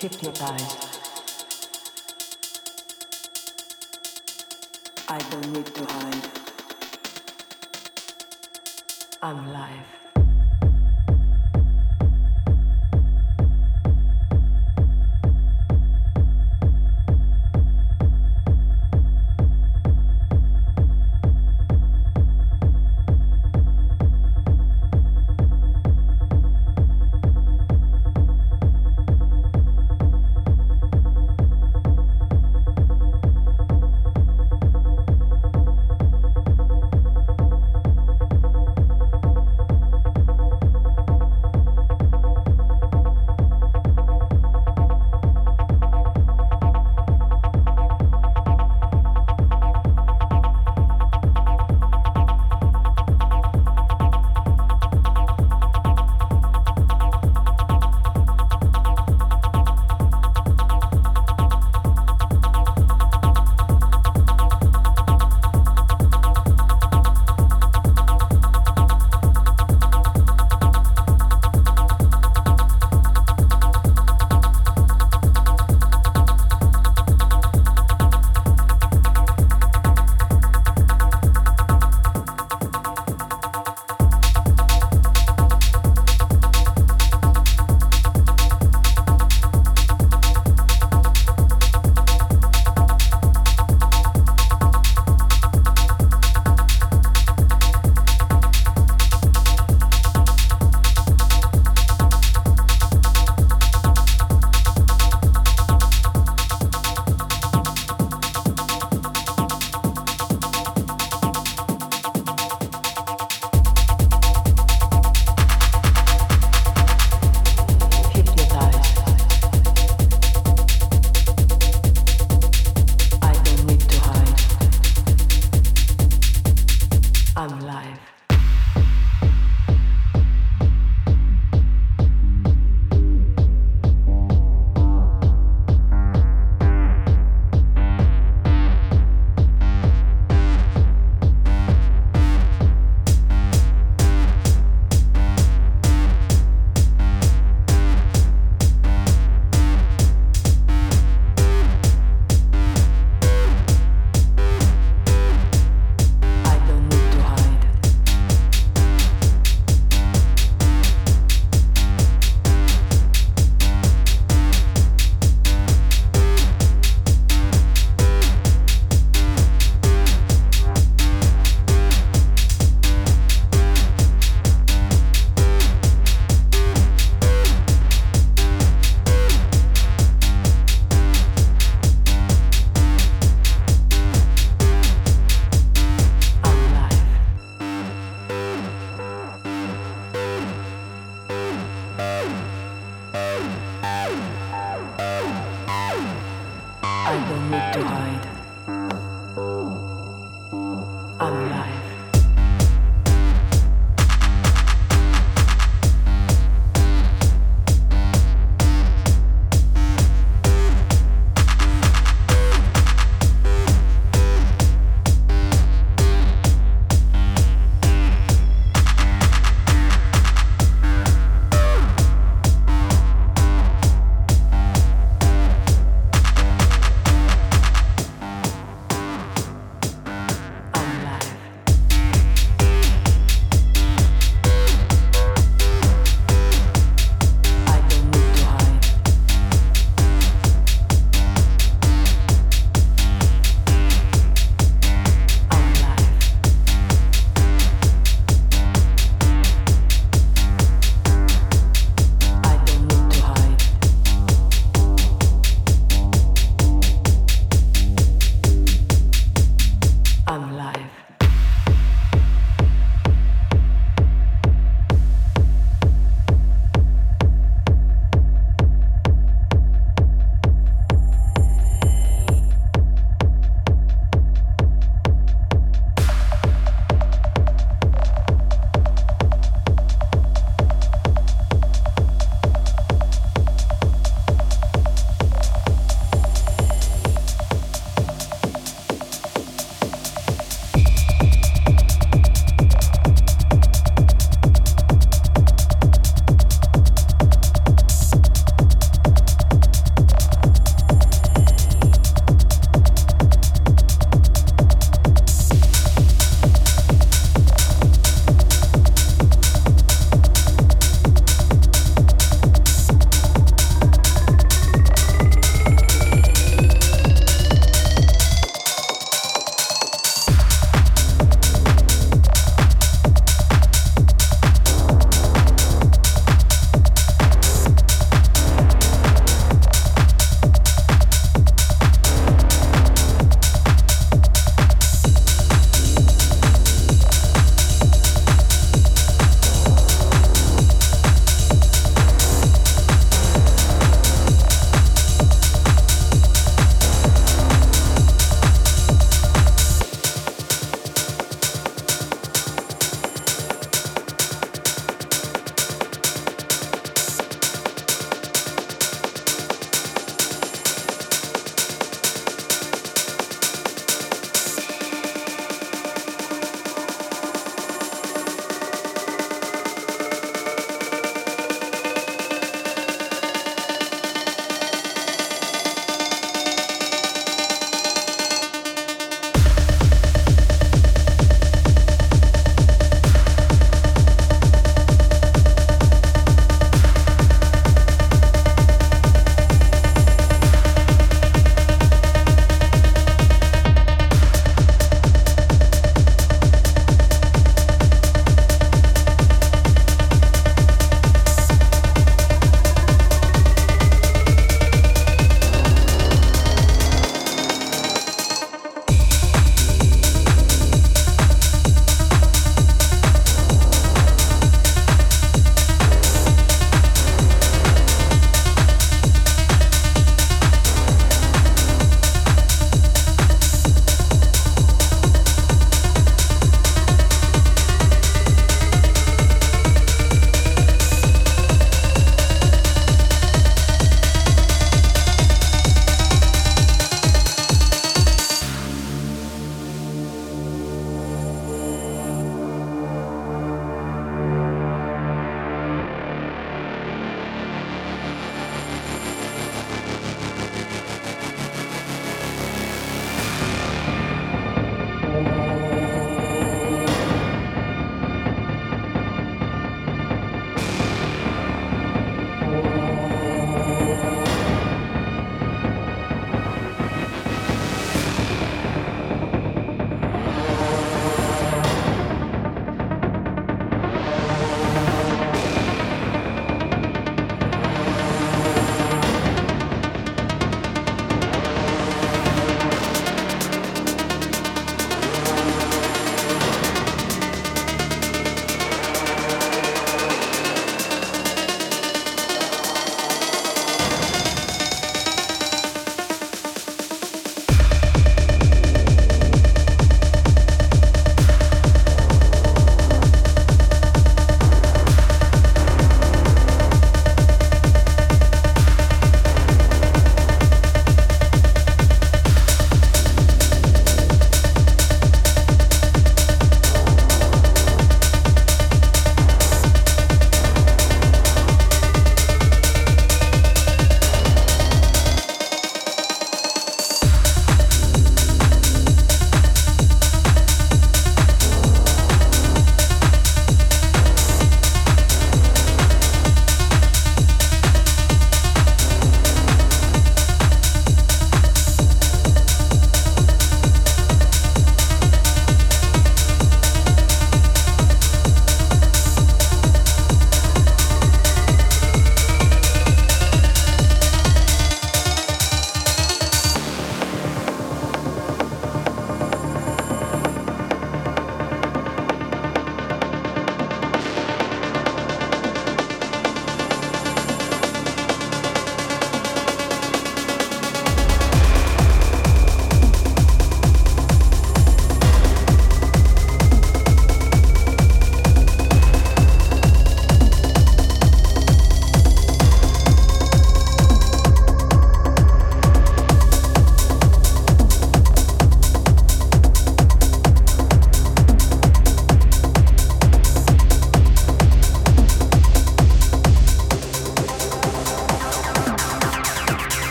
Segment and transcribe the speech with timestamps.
[0.00, 0.98] hypnotized.
[5.08, 6.28] I don't need to hide.
[9.22, 9.99] I'm alive.